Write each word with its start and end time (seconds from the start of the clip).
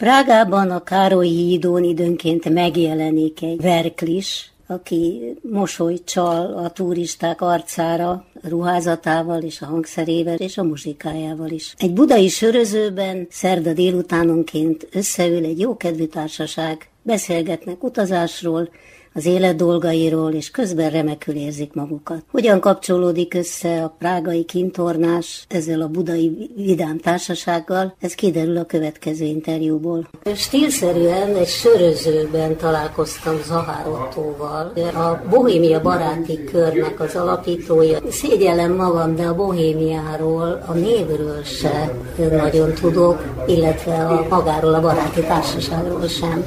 Prágában 0.00 0.70
a 0.70 0.82
Károlyi 0.82 1.36
hídón 1.36 1.84
időnként 1.84 2.52
megjelenik 2.52 3.42
egy 3.42 3.60
verklis, 3.60 4.52
aki 4.66 5.20
mosoly 5.42 5.98
csal 6.04 6.56
a 6.56 6.70
turisták 6.70 7.40
arcára, 7.40 8.24
ruházatával 8.42 9.42
és 9.42 9.60
a 9.60 9.66
hangszerével 9.66 10.36
és 10.36 10.58
a 10.58 10.62
muzsikájával 10.62 11.48
is. 11.48 11.74
Egy 11.78 11.92
budai 11.92 12.28
sörözőben 12.28 13.26
szerda 13.30 13.72
délutánonként 13.72 14.88
összeül 14.92 15.44
egy 15.44 15.58
jókedvű 15.58 16.04
társaság, 16.04 16.88
beszélgetnek 17.02 17.82
utazásról, 17.82 18.68
az 19.14 19.26
élet 19.26 19.56
dolgairól, 19.56 20.32
és 20.32 20.50
közben 20.50 20.90
remekül 20.90 21.34
érzik 21.34 21.72
magukat. 21.72 22.24
Hogyan 22.30 22.60
kapcsolódik 22.60 23.34
össze 23.34 23.82
a 23.82 23.94
prágai 23.98 24.44
kintornás 24.44 25.44
ezzel 25.48 25.80
a 25.80 25.88
budai 25.88 26.50
vidám 26.56 26.98
társasággal, 26.98 27.94
ez 28.00 28.14
kiderül 28.14 28.56
a 28.56 28.64
következő 28.64 29.24
interjúból. 29.24 30.08
Stílszerűen 30.34 31.36
egy 31.36 31.48
sörözőben 31.48 32.56
találkoztam 32.56 33.42
Zahár 33.46 33.88
Ottóval, 33.88 34.72
a 34.94 35.22
Bohémia 35.30 35.80
Baráti 35.80 36.44
Körnek 36.44 37.00
az 37.00 37.14
alapítója. 37.16 37.98
Szégyellem 38.10 38.72
magam, 38.74 39.14
de 39.14 39.22
a 39.26 39.34
Bohémiáról, 39.34 40.62
a 40.66 40.72
névről 40.72 41.42
se 41.44 41.94
nagyon 42.30 42.74
tudok, 42.74 43.24
illetve 43.46 43.94
a 43.94 44.26
magáról 44.28 44.74
a 44.74 44.80
baráti 44.80 45.20
társaságról 45.20 46.06
sem. 46.06 46.44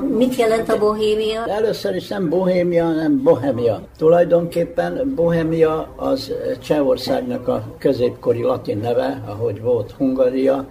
Mit 0.00 0.36
jelent 0.36 0.68
a 0.68 0.78
bohémia? 0.78 1.46
Először 1.46 1.94
is 1.94 2.08
nem 2.08 2.28
bohémia, 2.28 2.84
hanem 2.84 3.22
bohemia. 3.22 3.82
Tulajdonképpen 3.98 5.12
bohemia 5.14 5.92
az 5.96 6.32
Csehországnak 6.62 7.48
a 7.48 7.64
középkori 7.78 8.42
latin 8.42 8.78
neve, 8.78 9.22
ahogy 9.26 9.62
volt 9.62 9.90
Hungaria, 9.90 10.66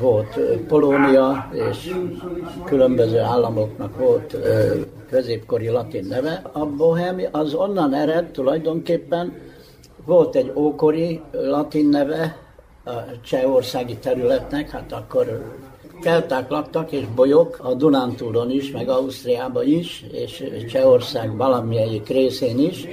volt 0.00 0.38
Polónia, 0.68 1.50
és 1.70 1.94
különböző 2.64 3.18
államoknak 3.18 3.96
volt 3.98 4.36
középkori 5.10 5.68
latin 5.68 6.04
neve. 6.04 6.42
A 6.52 6.66
bohemia 6.66 7.28
az 7.32 7.54
onnan 7.54 7.94
ered 7.94 8.30
tulajdonképpen, 8.30 9.32
volt 10.04 10.36
egy 10.36 10.52
ókori 10.54 11.20
latin 11.32 11.88
neve 11.88 12.36
a 12.84 12.90
csehországi 13.24 13.96
területnek, 13.96 14.70
hát 14.70 14.92
akkor 14.92 15.42
kelták 16.02 16.50
laktak, 16.50 16.92
és 16.92 17.04
bolyok 17.14 17.58
a 17.62 17.74
Dunántúron 17.74 18.50
is, 18.50 18.70
meg 18.70 18.88
Ausztriában 18.88 19.66
is, 19.66 20.04
és 20.12 20.44
Csehország 20.70 21.36
valamelyik 21.36 22.08
részén 22.08 22.58
is. 22.58 22.86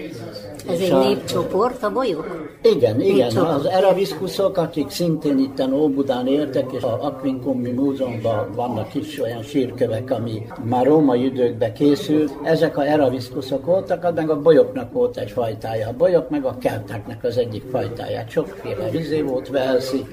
Ez 0.70 0.80
egy 0.80 0.92
a... 0.92 1.00
népcsoport, 1.00 1.84
a 1.84 1.92
bolyok? 1.92 2.58
Igen, 2.64 3.02
igen. 3.02 3.38
Az 3.38 3.66
eraviszkuszok, 3.66 4.58
akik 4.58 4.90
szintén 4.90 5.40
itt 5.40 5.68
Óbudán 5.74 6.28
éltek, 6.28 6.72
és 6.72 6.84
a 6.84 6.98
Aquincummi 7.02 7.72
Múzeumban 7.72 8.52
vannak 8.56 8.96
is 8.96 9.20
olyan 9.20 9.42
sírkövek, 9.42 10.12
ami 10.12 10.46
már 10.64 10.86
római 10.86 11.26
időkben 11.26 11.74
készült. 11.74 12.34
Ezek 12.44 12.78
a 12.78 12.86
eraviszkuszok 12.86 13.66
voltak, 13.66 14.16
meg 14.16 14.30
a 14.30 14.42
bolyoknak 14.42 14.92
volt 14.94 15.18
egy 15.18 15.32
fajtája. 15.32 15.88
A 15.88 15.94
bolyok 15.98 16.30
meg 16.30 16.46
a 16.46 16.58
keltáknak 16.58 17.24
az 17.24 17.38
egyik 17.38 17.64
fajtája. 17.72 18.24
Sokféle 18.28 18.90
vizé 18.90 19.22
volt, 19.22 19.50
Velszi, 19.50 20.06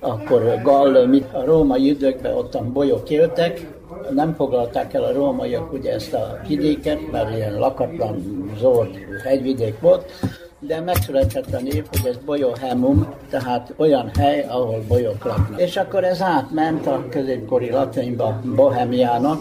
akkor 0.00 0.60
Gall, 0.62 1.06
mit 1.06 1.32
a 1.32 1.44
római 1.56 1.86
időkben 1.86 2.34
ottan 2.34 2.72
bolyok 2.72 3.10
éltek, 3.10 3.66
nem 4.14 4.34
foglalták 4.34 4.94
el 4.94 5.04
a 5.04 5.12
rómaiak 5.12 5.72
ugye 5.72 5.92
ezt 5.92 6.14
a 6.14 6.38
vidéket, 6.48 7.10
mert 7.10 7.36
ilyen 7.36 7.58
lakatlan, 7.58 8.44
zord 8.58 8.90
hegyvidék 9.24 9.80
volt, 9.80 10.10
de 10.58 10.80
megszületett 10.80 11.54
a 11.54 11.60
név, 11.60 11.84
hogy 11.90 12.10
ez 12.10 12.16
bolyóhemum, 12.24 13.06
tehát 13.30 13.74
olyan 13.76 14.10
hely, 14.18 14.46
ahol 14.48 14.84
bolyok 14.88 15.24
laknak. 15.24 15.60
És 15.60 15.76
akkor 15.76 16.04
ez 16.04 16.22
átment 16.22 16.86
a 16.86 17.04
középkori 17.10 17.70
latinba 17.70 18.40
Bohemiának, 18.56 19.40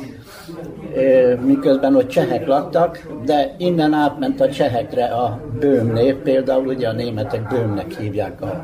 miközben 1.46 1.96
ott 1.96 2.08
csehek 2.08 2.48
laktak, 2.48 3.08
de 3.26 3.56
innen 3.58 3.94
átment 3.94 4.42
a 4.42 4.50
csehekre 4.50 5.06
a 5.06 5.40
bőm 5.59 5.92
név, 5.94 6.16
például 6.16 6.68
ugye 6.68 6.88
a 6.88 6.94
németek 6.94 7.48
bőmnek 7.48 8.00
hívják 8.00 8.42
a 8.42 8.64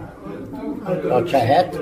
a 1.09 1.23
csehet, 1.23 1.79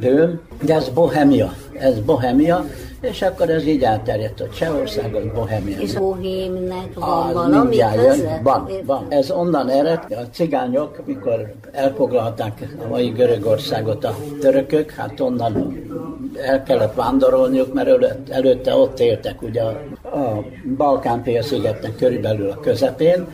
bőm, 0.00 0.40
de 0.62 0.74
ez 0.74 0.88
Bohemia, 0.88 1.52
ez 1.72 2.00
Bohemia, 2.00 2.64
és 3.00 3.22
akkor 3.22 3.50
ez 3.50 3.66
így 3.66 3.82
elterjedt 3.82 4.40
a 4.40 4.48
Csehországon, 4.48 5.30
Bohemia. 5.34 5.78
És 5.78 5.92
Bohémnek 5.92 6.94
van 6.94 7.32
valami 7.32 7.76
köze? 7.76 8.40
Van, 8.42 8.70
van. 8.84 9.06
Ez 9.08 9.30
onnan 9.30 9.68
ered, 9.68 10.04
a 10.10 10.22
cigányok, 10.32 11.06
mikor 11.06 11.52
elfoglalták 11.72 12.76
a 12.84 12.88
mai 12.88 13.08
Görögországot 13.08 14.04
a 14.04 14.14
törökök, 14.40 14.90
hát 14.90 15.20
onnan 15.20 15.76
el 16.46 16.62
kellett 16.62 16.94
vándorolniuk, 16.94 17.74
mert 17.74 17.88
előtt, 17.88 18.28
előtte 18.28 18.74
ott 18.74 19.00
éltek 19.00 19.42
ugye 19.42 19.62
a, 19.62 19.68
a 20.02 20.44
Balkán 20.76 21.22
szigetnek 21.40 21.96
körülbelül 21.96 22.50
a 22.50 22.60
közepén, 22.60 23.26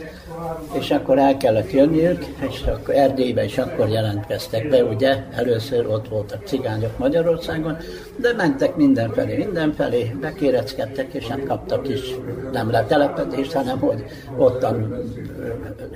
és 0.73 0.91
akkor 0.91 1.17
el 1.17 1.37
kellett 1.37 1.71
jönniük, 1.71 2.25
és 2.49 2.61
akkor 2.61 2.95
Erdélybe 2.95 3.43
is 3.43 3.57
akkor 3.57 3.89
jelentkeztek 3.89 4.69
be, 4.69 4.83
ugye, 4.83 5.23
először 5.35 5.87
ott 5.87 6.07
voltak 6.07 6.45
cigányok 6.45 6.97
Magyarországon, 6.97 7.77
de 8.15 8.33
mentek 8.33 8.75
mindenfelé, 8.75 9.37
mindenfelé, 9.37 10.15
bekéreckedtek, 10.21 11.13
és 11.13 11.27
nem 11.27 11.43
kaptak 11.43 11.89
is 11.89 12.15
nem 12.51 12.71
letelepedést, 12.71 13.53
hanem 13.53 13.79
hogy 13.79 14.03
ottan 14.37 15.03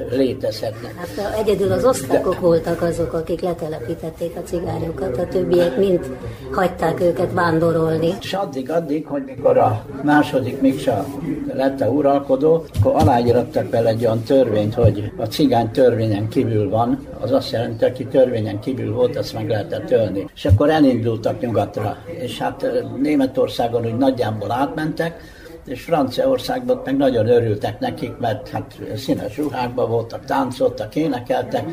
létezhetnek. 0.09 0.95
Hát 0.95 1.39
egyedül 1.39 1.71
az 1.71 1.85
osztrákok 1.85 2.33
de... 2.33 2.39
voltak 2.39 2.81
azok, 2.81 3.13
akik 3.13 3.41
letelepítették 3.41 4.35
a 4.35 4.41
cigányokat, 4.41 5.17
a 5.17 5.27
többiek 5.27 5.77
mind 5.77 6.17
hagyták 6.51 7.01
őket 7.01 7.33
vándorolni. 7.33 8.13
És 8.21 8.33
addig, 8.33 8.71
addig, 8.71 9.05
hogy 9.05 9.23
mikor 9.25 9.57
a 9.57 9.85
második 10.03 10.61
Miksa 10.61 11.05
lett 11.53 11.81
a 11.81 11.87
uralkodó, 11.87 12.65
akkor 12.79 13.01
aláírattak 13.01 13.65
bele 13.65 13.89
egy 13.89 14.05
olyan 14.05 14.23
törvényt, 14.29 14.73
hogy 14.73 15.11
a 15.17 15.25
cigány 15.25 15.71
törvényen 15.71 16.27
kívül 16.27 16.69
van, 16.69 17.07
az 17.19 17.31
azt 17.31 17.51
jelenti, 17.51 17.85
aki 17.85 18.05
törvényen 18.05 18.59
kívül 18.59 18.93
volt, 18.93 19.17
azt 19.17 19.33
meg 19.33 19.49
lehetett 19.49 19.91
ölni. 19.91 20.25
És 20.35 20.45
akkor 20.45 20.69
elindultak 20.69 21.39
nyugatra, 21.39 21.97
és 22.19 22.39
hát 22.39 22.65
Németországon 23.01 23.85
úgy 23.85 23.97
nagyjából 23.97 24.51
átmentek, 24.51 25.21
és 25.65 25.81
Franciaországban 25.81 26.81
meg 26.85 26.97
nagyon 26.97 27.27
örültek 27.27 27.79
nekik, 27.79 28.17
mert 28.19 28.49
hát 28.49 28.75
színes 28.95 29.37
ruhákban 29.37 29.89
voltak, 29.89 30.25
táncoltak, 30.25 30.95
énekeltek, 30.95 31.63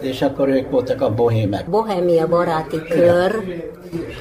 és 0.00 0.22
akkor 0.22 0.48
ők 0.48 0.70
voltak 0.70 1.00
a 1.00 1.14
bohémek. 1.14 1.70
Bohémia 1.70 2.28
baráti 2.28 2.82
kör, 2.88 3.62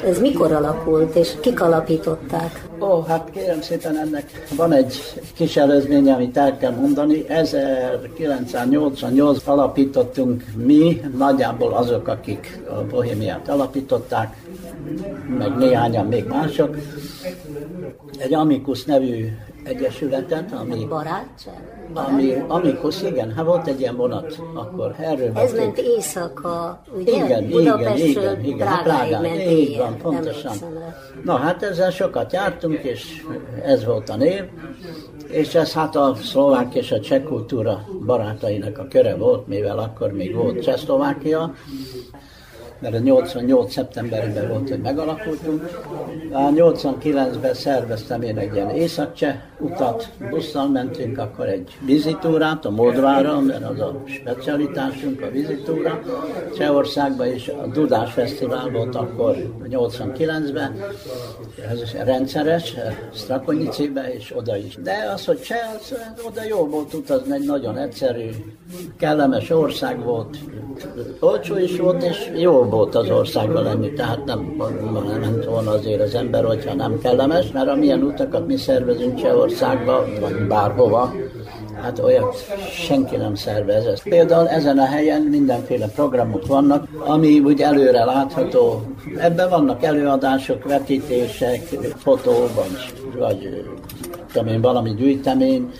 ez 0.05 0.19
mikor 0.19 0.51
alakult, 0.51 1.15
és 1.15 1.31
kik 1.41 1.61
alapították? 1.61 2.65
Ó, 2.79 3.01
hát 3.01 3.29
kérem 3.31 3.61
szépen 3.61 3.97
ennek 3.97 4.45
van 4.55 4.73
egy 4.73 4.95
kis 5.33 5.57
előzménye, 5.57 6.13
amit 6.13 6.37
el 6.37 6.57
kell 6.57 6.71
mondani. 6.71 7.29
1988 7.29 9.47
alapítottunk 9.47 10.43
mi, 10.55 11.01
nagyjából 11.17 11.73
azok, 11.73 12.07
akik 12.07 12.61
a 12.69 12.83
Bohémiát 12.89 13.49
alapították, 13.49 14.37
meg 15.37 15.57
néhányan 15.57 16.05
még 16.05 16.25
mások, 16.25 16.77
egy 18.17 18.33
Amikus 18.33 18.83
nevű 18.83 19.27
egyesületet, 19.63 20.51
ami... 20.51 20.85
Barátság? 20.85 21.74
Ami, 21.93 22.33
Amikus, 22.47 23.01
igen, 23.01 23.33
hát 23.33 23.45
volt 23.45 23.67
egy 23.67 23.79
ilyen 23.79 23.95
vonat, 23.95 24.39
akkor 24.53 24.95
erről 24.99 25.31
Ez 25.37 25.53
ment 25.53 25.77
éjszaka, 25.77 26.81
ugye? 26.97 27.11
Igen, 27.11 27.43
igen, 27.49 27.97
igen, 27.97 28.43
igen, 28.43 28.67
Prágáig 28.83 29.21
ment 29.21 29.51
így 29.51 29.77
van, 29.77 29.97
pontosan. 29.97 30.57
Na 31.23 31.35
hát 31.35 31.63
ezzel 31.63 31.91
sokat 31.91 32.33
jártunk, 32.33 32.83
és 32.83 33.25
ez 33.63 33.85
volt 33.85 34.09
a 34.09 34.15
név, 34.15 34.43
és 35.27 35.55
ez 35.55 35.73
hát 35.73 35.95
a 35.95 36.15
szlovák 36.21 36.75
és 36.75 36.91
a 36.91 36.99
cseh 36.99 37.23
kultúra 37.23 37.85
barátainak 38.05 38.77
a 38.77 38.87
köre 38.87 39.15
volt, 39.15 39.47
mivel 39.47 39.79
akkor 39.79 40.11
még 40.11 40.35
volt 40.35 40.61
Csehszlovákia, 40.61 41.53
mert 42.79 42.93
a 42.93 42.99
88. 42.99 43.71
szeptemberében 43.71 44.47
volt, 44.49 44.69
hogy 44.69 44.79
megalakultunk. 44.79 45.81
A 46.31 46.39
89-ben 46.39 47.53
szerveztem 47.53 48.21
én 48.21 48.37
egy 48.37 48.55
ilyen 48.55 48.69
északcseh 48.69 49.35
utat, 49.59 50.09
busszal 50.29 50.69
mentünk, 50.69 51.17
akkor 51.17 51.47
egy 51.47 51.77
vizitúrát 51.85 52.65
a 52.65 52.69
Modvára, 52.69 53.39
mert 53.39 53.63
az 53.69 53.79
a 53.79 54.03
specialitásunk, 54.05 55.21
a 55.21 55.29
vizitúra. 55.29 56.01
Csehországban 56.57 57.33
is 57.33 57.47
a 57.47 57.67
Dudás 57.67 58.13
Fesztivál 58.13 58.69
volt 58.69 58.95
akkor 58.95 59.35
89-ben, 59.63 60.75
ez 61.71 61.91
rendszeres, 62.03 62.73
Strakonicibe 63.13 64.13
és 64.13 64.33
oda 64.35 64.57
is. 64.57 64.77
De 64.83 65.11
az, 65.13 65.25
hogy 65.25 65.41
Cseh, 65.41 65.73
az, 65.79 65.95
oda 66.27 66.43
jó 66.43 66.65
volt 66.65 66.93
utazni, 66.93 67.33
egy 67.33 67.45
nagyon 67.45 67.77
egyszerű, 67.77 68.29
kellemes 68.97 69.49
ország 69.49 70.03
volt, 70.03 70.37
olcsó 71.19 71.57
is 71.57 71.77
volt, 71.77 72.03
és 72.03 72.31
jó 72.35 72.63
volt 72.69 72.95
az 72.95 73.09
országban 73.09 73.63
lenni, 73.63 73.93
tehát 73.93 74.25
nem, 74.25 74.55
nem 75.19 75.41
volna 75.45 75.71
azért 75.71 76.01
az 76.01 76.15
ember, 76.15 76.45
hogyha 76.45 76.73
nem 76.73 76.99
kellemes, 76.99 77.51
mert 77.51 77.67
amilyen 77.67 78.03
utakat 78.03 78.47
mi 78.47 78.57
szervezünk 78.57 79.21
Csehországba, 79.21 80.05
vagy 80.21 80.47
bárhova, 80.47 81.13
Hát 81.81 81.99
olyat 81.99 82.45
senki 82.69 83.15
nem 83.15 83.35
szervez. 83.35 84.01
Például 84.03 84.47
ezen 84.47 84.77
a 84.77 84.85
helyen 84.85 85.21
mindenféle 85.21 85.87
programok 85.87 86.47
vannak, 86.47 86.87
ami 86.99 87.39
úgy 87.39 87.61
előre 87.61 88.03
látható. 88.03 88.81
Ebben 89.17 89.49
vannak 89.49 89.83
előadások, 89.83 90.63
vetítések, 90.63 91.61
fotó, 91.97 92.31
vagy, 92.31 92.93
vagy 93.19 93.65
tudom 94.33 94.47
én, 94.47 94.61
valami 94.61 94.93
gyűjtemény, 94.93 95.71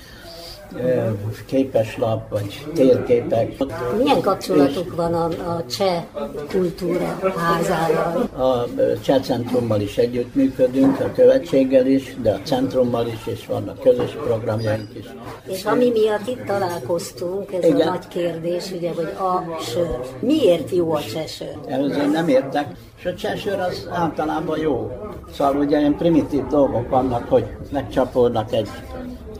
képeslap, 1.46 2.30
vagy 2.30 2.66
térképek. 2.74 3.64
Milyen 3.98 4.22
kapcsolatuk 4.22 4.96
van 4.96 5.14
a, 5.14 5.26
a 5.26 5.66
cseh 5.70 6.04
kultúra 6.50 7.20
házával? 7.38 8.22
A 8.38 8.66
cseh 9.02 9.22
centrummal 9.22 9.82
is 9.82 9.98
együttműködünk, 9.98 11.00
a 11.00 11.12
követséggel 11.12 11.86
is, 11.86 12.16
de 12.22 12.32
a 12.32 12.40
centrummal 12.44 13.08
is, 13.08 13.28
és 13.28 13.46
vannak 13.46 13.80
közös 13.80 14.12
programjaink 14.12 14.90
is. 14.98 15.06
És 15.48 15.66
ami 15.66 15.90
miatt 15.90 16.28
itt 16.28 16.46
találkoztunk, 16.46 17.54
ez 17.54 17.64
Igen. 17.64 17.88
a 17.88 17.90
nagy 17.90 18.08
kérdés, 18.08 18.72
ugye, 18.72 18.92
hogy 18.96 19.14
a 19.20 19.62
sör. 19.62 20.00
Miért 20.20 20.70
jó 20.70 20.92
a 20.92 21.02
cseh 21.02 21.26
sör? 21.26 21.56
Én 21.70 22.10
nem 22.10 22.28
értek, 22.28 22.68
és 22.98 23.06
a 23.06 23.14
cseh 23.14 23.36
sör 23.36 23.60
az 23.60 23.88
általában 23.92 24.60
jó. 24.60 24.92
Szóval 25.34 25.56
ugye 25.56 25.80
ilyen 25.80 25.98
primitív 25.98 26.48
dolgok 26.48 26.90
vannak, 26.90 27.30
hogy 27.30 27.46
megcsapolnak 27.72 28.54
egy 28.54 28.70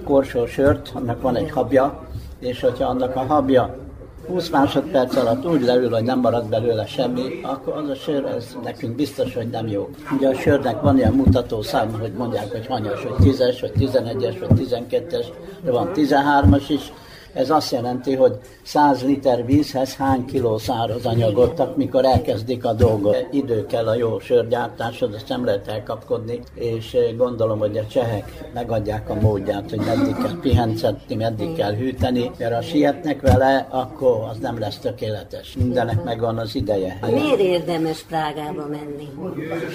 korsó 0.06 0.46
sört, 0.46 0.92
annak 0.94 1.22
van 1.22 1.36
egy 1.36 1.52
habja, 1.52 2.04
és 2.40 2.62
hogyha 2.62 2.86
annak 2.86 3.16
a 3.16 3.20
habja 3.20 3.84
20 4.28 4.50
másodperc 4.50 5.16
alatt 5.16 5.46
úgy 5.46 5.62
leül, 5.62 5.90
hogy 5.90 6.04
nem 6.04 6.20
marad 6.20 6.50
belőle 6.50 6.86
semmi, 6.86 7.40
akkor 7.44 7.74
az 7.74 7.90
a 7.90 7.96
sör, 7.96 8.26
ez 8.26 8.56
nekünk 8.64 8.96
biztos, 8.96 9.36
hogy 9.36 9.50
nem 9.50 9.68
jó. 9.68 9.90
Ugye 10.18 10.28
a 10.28 10.34
sörnek 10.34 10.82
van 10.82 10.98
ilyen 10.98 11.14
mutató 11.14 11.62
szám, 11.62 12.00
hogy 12.00 12.12
mondják, 12.18 12.52
hogy 12.52 12.68
hanyas, 12.68 13.04
hogy 13.04 13.28
10-es, 13.28 13.58
vagy 13.62 13.72
11-es, 13.80 14.36
vagy 14.40 14.68
12-es, 14.90 15.26
de 15.64 15.72
van 15.72 15.92
13-as 15.96 16.64
is, 16.68 16.94
ez 17.36 17.50
azt 17.50 17.72
jelenti, 17.72 18.16
hogy 18.16 18.34
100 18.64 19.04
liter 19.04 19.46
vízhez 19.46 19.96
hány 19.96 20.26
kiló 20.26 20.58
száraz 20.58 21.06
anyagot, 21.06 21.76
mikor 21.76 22.06
elkezdik 22.06 22.66
a 22.66 22.74
dolgot. 22.74 23.28
Idő 23.32 23.66
kell 23.66 23.88
a 23.88 23.96
jó 23.96 24.20
sörgyártáshoz, 24.20 25.14
ezt 25.14 25.30
nem 25.30 25.46
lehet 25.46 25.68
elkapkodni, 25.68 26.40
és 26.54 26.98
gondolom, 27.18 27.60
hogy 27.60 27.78
a 27.78 27.86
csehek 27.88 28.50
megadják 28.54 29.10
a 29.10 29.14
módját, 29.14 29.70
hogy 29.70 29.80
meddig 29.80 30.16
kell 30.16 30.40
pihencetni, 30.42 31.16
meddig 31.16 31.56
kell 31.56 31.74
hűteni, 31.74 32.32
mert 32.40 32.54
ha 32.54 32.62
sietnek 32.62 33.22
vele, 33.22 33.68
akkor 33.70 34.28
az 34.32 34.38
nem 34.38 34.60
lesz 34.60 34.78
tökéletes. 34.78 35.56
Mindenek 35.58 36.04
megvan 36.04 36.38
az 36.38 36.56
ideje. 36.56 37.00
Miért 37.12 37.40
érdemes 37.40 38.02
Prágába 38.02 38.68
menni? 38.70 39.10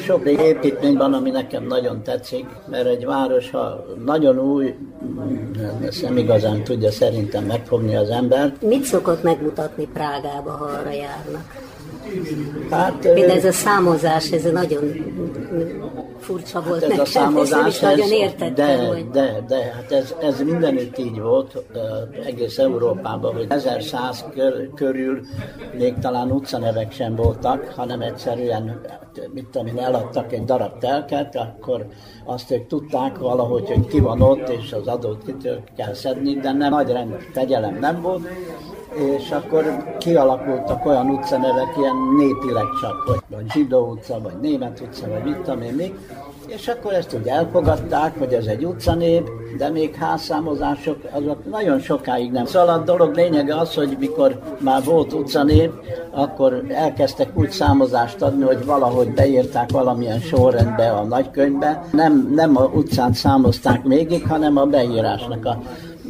Sok 0.05 0.29
építmény 0.29 0.97
van, 0.97 1.13
ami 1.13 1.31
nekem 1.31 1.67
nagyon 1.67 2.03
tetszik, 2.03 2.47
mert 2.71 2.87
egy 2.87 3.05
város, 3.05 3.51
ha 3.51 3.85
nagyon 4.05 4.39
új, 4.39 4.75
ezt 5.87 6.03
nem 6.03 6.17
igazán 6.17 6.65
tudja 6.65 6.91
szerintem 6.91 7.49
megfogni 7.51 7.97
az 7.97 8.11
ember. 8.11 8.53
Mit 8.61 8.85
szokott 8.85 9.23
megmutatni 9.23 9.87
Prágába, 9.87 10.51
ha 10.51 10.65
arra 10.65 10.91
járnak? 10.91 11.70
Hát, 12.71 13.05
ez 13.05 13.45
a 13.45 13.53
számozás, 13.53 14.31
ez 14.31 14.45
nagyon 14.53 14.83
furcsa 16.19 16.63
volt 16.63 16.83
hát 16.83 16.91
ez 16.91 16.99
a 16.99 17.05
számozás, 17.05 17.79
nem 17.81 17.99
is 17.99 18.11
értettem. 18.11 18.55
De, 18.55 18.87
hogy... 18.87 19.11
de, 19.11 19.45
de, 19.49 19.73
hát 19.75 19.93
ez, 19.93 20.15
ez 20.21 20.43
mindenütt 20.43 20.99
így 20.99 21.21
volt, 21.21 21.63
egész 22.27 22.59
Európában, 22.59 23.35
hogy 23.35 23.47
1100 23.49 24.25
kör, 24.35 24.71
körül 24.75 25.21
még 25.79 25.95
talán 25.99 26.31
utcanevek 26.31 26.93
sem 26.93 27.15
voltak, 27.15 27.73
hanem 27.77 28.01
egyszerűen, 28.01 28.81
mit 29.33 29.47
tudom 29.47 29.79
eladtak 29.79 30.33
egy 30.33 30.45
darab 30.45 30.79
telket, 30.79 31.37
akkor 31.37 31.87
azt 32.25 32.51
ők 32.51 32.67
tudták 32.67 33.19
valahogy, 33.19 33.69
hogy 33.69 33.87
ki 33.87 34.01
van 34.01 34.21
ott, 34.21 34.49
és 34.49 34.73
az 34.73 34.87
adót 34.87 35.25
kitől 35.25 35.61
kell 35.77 35.95
szedni, 35.95 36.35
de 36.35 36.53
nem 36.53 36.71
nagy 36.71 36.91
rend, 36.91 37.15
fegyelem 37.33 37.79
nem 37.79 38.03
volt, 38.03 38.29
és 38.95 39.31
akkor 39.31 39.95
kialakultak 39.99 40.87
olyan 40.87 41.11
utcanevek, 41.11 41.77
ilyen 41.77 41.97
népileg 42.19 42.65
csak, 42.81 43.05
vagy, 43.07 43.21
vagy 43.29 43.53
Zsidó 43.53 43.91
utca, 43.91 44.21
vagy 44.23 44.41
Német 44.41 44.81
utca, 44.81 45.09
vagy 45.09 45.23
mit 45.23 45.37
tudom 45.37 45.63
én 45.63 45.75
még, 45.75 45.95
és 46.47 46.69
akkor 46.69 46.93
ezt 46.93 47.15
úgy 47.15 47.27
elfogadták, 47.27 48.19
hogy 48.19 48.33
ez 48.33 48.47
egy 48.47 48.65
utcanév, 48.65 49.23
de 49.59 49.69
még 49.69 49.95
házszámozások 49.95 50.97
azok 51.11 51.51
nagyon 51.51 51.81
sokáig 51.81 52.31
nem. 52.31 52.45
Szóval 52.45 52.69
a 52.69 52.79
dolog 52.79 53.15
lényege 53.15 53.57
az, 53.57 53.75
hogy 53.75 53.97
mikor 53.99 54.39
már 54.59 54.85
volt 54.85 55.13
utcanév, 55.13 55.71
akkor 56.11 56.65
elkezdtek 56.69 57.29
úgy 57.35 57.51
számozást 57.51 58.23
adni, 58.23 58.45
hogy 58.45 58.65
valahogy 58.65 59.13
beírták 59.13 59.71
valamilyen 59.71 60.21
sorrendbe 60.21 60.91
a 60.91 61.03
nagykönyvbe. 61.03 61.85
Nem, 61.93 62.33
nem 62.35 62.57
a 62.57 62.65
utcán 62.65 63.13
számozták 63.13 63.83
végig, 63.83 64.27
hanem 64.27 64.57
a 64.57 64.65
beírásnak 64.65 65.45
a 65.45 65.61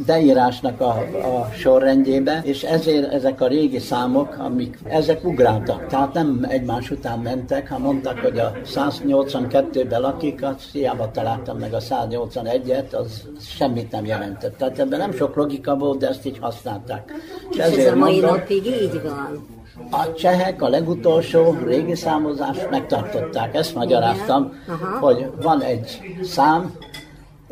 beírásnak 0.05 0.81
a, 0.81 0.97
a 1.13 1.49
sorrendjébe, 1.53 2.41
és 2.43 2.63
ezért 2.63 3.13
ezek 3.13 3.41
a 3.41 3.47
régi 3.47 3.79
számok, 3.79 4.35
amik 4.37 4.79
ezek 4.83 5.25
ugráltak, 5.25 5.87
tehát 5.87 6.13
nem 6.13 6.45
egymás 6.49 6.91
után 6.91 7.19
mentek, 7.19 7.69
ha 7.69 7.77
mondtak, 7.77 8.19
hogy 8.19 8.39
a 8.39 8.51
182-ben 8.65 10.01
lakik, 10.01 10.43
az 10.43 10.55
hiába 10.71 11.11
találtam 11.11 11.57
meg 11.57 11.73
a 11.73 11.79
181-et, 11.79 12.91
az 12.91 13.27
semmit 13.39 13.91
nem 13.91 14.05
jelentett. 14.05 14.57
Tehát 14.57 14.79
ebben 14.79 14.99
nem 14.99 15.13
sok 15.13 15.35
logika 15.35 15.77
volt, 15.77 15.99
de 15.99 16.07
ezt 16.07 16.25
így 16.25 16.37
használták. 16.39 17.13
És, 17.49 17.57
és 17.57 17.63
ez 17.63 17.91
a 17.91 17.95
mai 17.95 18.19
mondom, 18.19 18.35
napig 18.35 18.65
így 18.65 19.01
van? 19.03 19.59
A 19.91 20.13
csehek 20.13 20.61
a 20.61 20.69
legutolsó 20.69 21.55
régi 21.65 21.95
számozást 21.95 22.69
megtartották. 22.69 23.55
Ezt 23.55 23.75
magyaráztam, 23.75 24.53
hogy 24.99 25.29
van 25.41 25.61
egy 25.61 25.99
szám, 26.21 26.73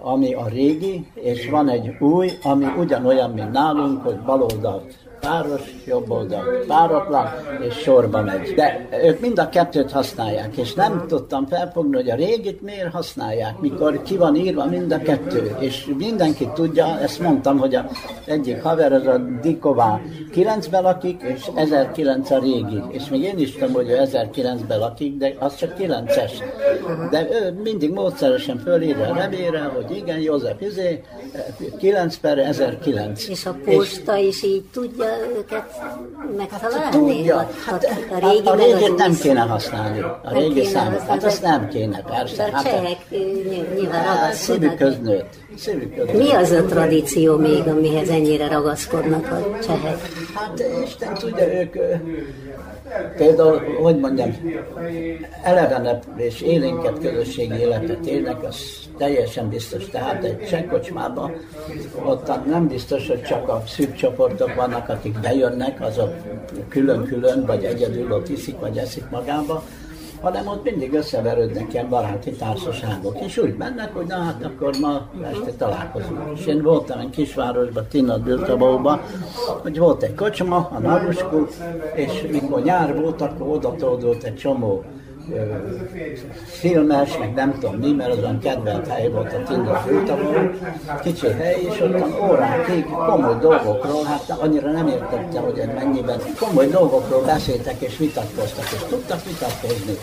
ami 0.02 0.34
a 0.34 0.48
régi, 0.48 1.08
és 1.14 1.50
van 1.50 1.70
egy 1.70 1.96
új, 2.00 2.30
ami 2.44 2.66
ugyanolyan, 2.78 3.32
mint 3.32 3.52
nálunk, 3.52 4.04
hogy 4.04 4.20
baloldalt 4.20 5.09
páros, 5.20 5.62
jobb 5.86 6.10
oldal 6.10 6.44
páratlan, 6.68 7.28
és 7.68 7.74
sorba 7.76 8.22
megy. 8.22 8.54
De 8.54 8.88
ők 9.04 9.20
mind 9.20 9.40
a 9.40 9.50
kettőt 9.50 9.92
használják, 9.92 10.58
és 10.58 10.74
nem 10.74 11.06
tudtam 11.08 11.48
felfogni, 11.48 11.96
hogy 11.96 12.10
a 12.10 12.16
régit 12.16 12.62
miért 12.62 12.92
használják, 12.92 13.60
mikor 13.60 14.02
ki 14.02 14.18
van 14.18 14.36
írva 14.36 14.66
mind 14.66 14.92
a 14.92 14.98
kettő. 14.98 15.56
És 15.60 15.90
mindenki 15.98 16.50
tudja, 16.54 17.00
ezt 17.00 17.20
mondtam, 17.20 17.58
hogy 17.58 17.76
a 17.76 17.90
egyik 18.26 18.62
haver, 18.62 18.94
az 18.94 19.06
a 19.06 19.18
Diková 19.42 20.02
9-ben 20.34 20.82
lakik, 20.82 21.22
és 21.22 21.50
1009 21.56 22.30
a 22.30 22.40
régi. 22.40 22.82
És 22.90 23.10
még 23.10 23.22
én 23.22 23.40
is 23.40 23.52
tudom, 23.52 23.74
hogy 23.74 23.90
ő 23.90 24.00
1009-ben 24.04 24.80
lakik, 24.80 25.18
de 25.18 25.36
az 25.40 25.56
csak 25.56 25.74
9-es. 25.80 26.32
De 27.12 27.28
ő 27.32 27.60
mindig 27.64 27.92
módszeresen 27.92 28.58
fölírja 28.58 29.08
a 29.10 29.16
revére, 29.16 29.60
hogy 29.60 29.98
igen, 29.98 30.20
József 30.20 30.62
izé, 30.62 31.04
9 31.78 32.18
per 32.18 32.38
1009. 32.38 33.28
És 33.28 33.46
a 33.46 33.56
posta 33.66 34.18
és, 34.18 34.28
is 34.28 34.44
így 34.44 34.64
tudja 34.72 35.09
őket 35.38 35.82
megtalálni? 36.38 36.98
Tudja. 36.98 37.50
Hát, 37.66 37.84
a, 37.84 38.16
a, 38.16 38.30
régi 38.30 38.48
a, 38.48 38.56
régit 38.56 38.96
nem 38.96 39.16
kéne 39.16 39.40
használni. 39.40 40.00
A 40.00 40.32
régi 40.32 40.64
számot. 40.64 41.02
Hát 41.08 41.24
azt 41.24 41.42
nem 41.42 41.68
kéne, 41.68 42.02
persze. 42.02 42.36
De 42.36 42.50
a 42.52 42.56
hát 42.56 42.64
csehek 42.64 43.10
nyilván 43.76 44.04
ragaszkodnak. 44.04 44.34
Szívükhöz 44.34 45.00
nőtt. 45.02 45.34
Mi 46.14 46.32
az 46.32 46.52
a 46.52 46.66
tradíció 46.66 47.38
még, 47.38 47.68
amihez 47.68 48.10
ennyire 48.10 48.48
ragaszkodnak 48.48 49.32
a 49.32 49.60
csehek? 49.64 50.00
Hát 50.34 50.64
Isten 50.84 51.14
tudja, 51.14 51.54
ők 51.54 51.76
például, 53.18 53.62
hogy 53.82 54.00
mondjam, 54.00 54.36
elevenebb 55.44 56.04
és 56.16 56.42
élénkebb 56.42 57.00
közösségi 57.00 57.60
életet 57.60 58.06
élnek, 58.06 58.44
az 58.44 58.56
teljesen 58.98 59.50
biztos. 59.50 59.86
Tehát 59.86 60.24
egy 60.24 60.48
csekkocsmában 60.48 61.32
ott 62.06 62.46
nem 62.46 62.68
biztos, 62.68 63.08
hogy 63.08 63.22
csak 63.22 63.50
a 63.50 63.64
szűk 63.68 63.96
csoportok 63.96 64.56
vannak, 64.56 64.90
akik 64.90 65.20
bejönnek, 65.20 65.82
azok 65.82 66.14
külön-külön, 66.70 67.46
vagy 67.46 67.64
egyedül 67.64 68.12
ott 68.12 68.30
iszik, 68.30 68.60
vagy 68.60 68.78
eszik 68.78 69.10
magába, 69.10 69.64
hanem 70.22 70.48
ott 70.48 70.64
mindig 70.64 70.94
összeverődnek 70.94 71.74
ilyen 71.74 71.90
baráti 71.90 72.32
társaságok, 72.32 73.20
és 73.20 73.38
úgy 73.38 73.56
mennek, 73.58 73.94
hogy 73.94 74.06
na 74.06 74.16
hát 74.16 74.44
akkor 74.44 74.76
ma 74.82 75.10
este 75.24 75.52
találkozunk. 75.52 76.20
És 76.40 76.46
én 76.46 76.62
voltam 76.62 77.00
egy 77.00 77.10
kisvárosban, 77.10 77.86
Tina 77.90 78.18
Dültabóban, 78.18 79.02
hogy 79.62 79.78
volt 79.78 80.04
egy 80.04 80.16
kocsma, 80.16 80.70
a 80.72 80.80
Naruskú, 80.80 81.48
és 81.94 82.26
mikor 82.32 82.64
nyár 82.64 83.02
volt, 83.02 83.22
akkor 83.22 83.48
oda 83.48 83.76
egy 84.22 84.36
csomó 84.36 84.84
filmes, 86.46 87.18
meg 87.18 87.34
nem 87.34 87.54
tudom 87.60 87.76
mi, 87.76 87.92
mert 87.92 88.12
azon 88.12 88.40
kedvelt 88.40 88.88
hely 88.88 89.10
volt 89.10 89.34
a 89.34 89.44
Tinder 89.48 89.82
főtavon, 89.86 90.60
kicsi 91.02 91.28
hely, 91.28 91.62
és 91.70 91.82
ott 91.82 92.22
órákig 92.30 92.86
komoly 92.86 93.38
dolgokról, 93.42 94.04
hát 94.04 94.30
annyira 94.40 94.72
nem 94.72 94.88
értettem, 94.88 95.44
hogy 95.44 95.64
mennyiben, 95.76 96.20
komoly 96.40 96.68
dolgokról 96.68 97.22
beszéltek 97.22 97.82
és 97.82 97.98
vitatkoztak, 97.98 98.64
és 98.64 98.84
tudtak 98.90 99.26
vitatkozni. 99.26 99.98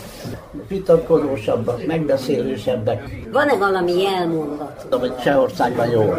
Vitatkozósabbak, 0.67 1.85
megbeszélősebbek. 1.85 3.03
Van-e 3.31 3.55
valami 3.55 4.01
jelmondat? 4.01 4.87
Hogy 4.99 5.15
Csehországban 5.15 5.89
jó, 5.89 6.13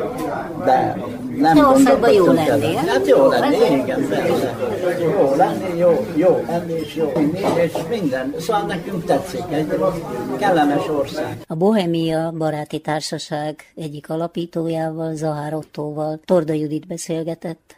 de 0.65 0.97
nem 1.38 1.57
Csehországban 1.57 2.12
jó 2.12 2.33
lenni, 2.33 2.75
Hát 2.75 3.07
jó 3.07 3.29
lenni, 3.29 3.57
igen, 3.57 4.09
persze. 4.09 4.57
Jó 5.00 5.35
lenni, 5.37 5.79
jó, 5.79 6.07
jó 6.15 6.45
enni, 6.49 6.73
és 6.73 6.95
jó 6.95 7.12
és 7.55 7.73
minden. 7.88 8.35
Szóval 8.38 8.62
nekünk 8.62 8.98
úgy 8.99 9.05
tetszik, 9.05 9.45
egy 9.50 9.67
kellemes 10.38 10.88
ország. 10.88 11.40
A 11.47 11.55
Bohemia 11.55 12.31
Baráti 12.31 12.78
Társaság 12.81 13.73
egyik 13.75 14.11
alapítójával, 14.11 15.14
Zahár 15.14 15.55
Ottóval 15.55 16.21
Torda 16.25 16.52
Judit 16.52 16.87
beszélgetett. 16.87 17.76